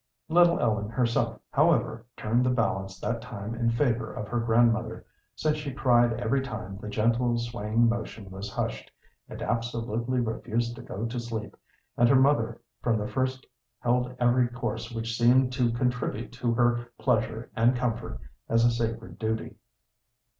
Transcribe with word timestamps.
Little 0.29 0.59
Ellen 0.59 0.89
herself, 0.89 1.39
however, 1.51 2.07
turned 2.17 2.43
the 2.43 2.49
balance 2.49 2.99
that 2.99 3.21
time 3.21 3.53
in 3.53 3.69
favor 3.69 4.11
of 4.11 4.27
her 4.29 4.39
grandmother, 4.39 5.05
since 5.35 5.57
she 5.57 5.71
cried 5.71 6.13
every 6.19 6.41
time 6.41 6.79
the 6.79 6.89
gentle, 6.89 7.37
swaying 7.37 7.87
motion 7.87 8.31
was 8.31 8.49
hushed, 8.51 8.89
and 9.29 9.43
absolutely 9.43 10.19
refused 10.19 10.75
to 10.77 10.81
go 10.81 11.05
to 11.05 11.19
sleep, 11.19 11.55
and 11.97 12.09
her 12.09 12.15
mother 12.15 12.59
from 12.81 12.97
the 12.97 13.07
first 13.07 13.45
held 13.77 14.15
every 14.19 14.47
course 14.47 14.89
which 14.91 15.15
seemed 15.15 15.53
to 15.53 15.71
contribute 15.71 16.31
to 16.31 16.51
her 16.55 16.87
pleasure 16.97 17.51
and 17.55 17.75
comfort 17.75 18.19
as 18.49 18.65
a 18.65 18.71
sacred 18.71 19.19
duty. 19.19 19.55